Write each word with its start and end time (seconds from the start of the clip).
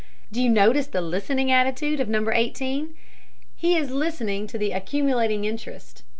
Do 0.31 0.41
you 0.41 0.49
notice 0.49 0.87
the 0.87 0.99
listening 0.99 1.51
attitude 1.51 1.99
of 1.99 2.07
No. 2.09 2.27
18? 2.31 2.95
He 3.55 3.77
is 3.77 3.91
listening 3.91 4.47
to 4.47 4.57
the 4.57 4.71
accumulating 4.71 5.45
interest. 5.45 6.01